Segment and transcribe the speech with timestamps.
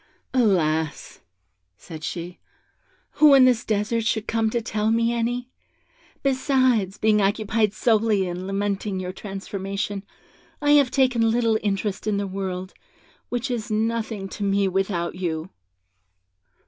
[0.33, 1.19] 'Alas!'
[1.77, 2.39] said she,
[3.11, 5.51] 'who in this desert should come to tell me any?
[6.23, 10.03] Besides, being occupied solely in lamenting your transformation,
[10.59, 12.73] I have taken little interest in the world,
[13.29, 15.51] which is nothing to me without you.'